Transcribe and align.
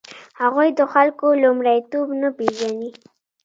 هغوی 0.41 0.69
د 0.79 0.81
خلکو 0.91 1.27
لومړیتوب 1.43 2.07
نه 2.21 2.29
پېژني. 2.37 2.89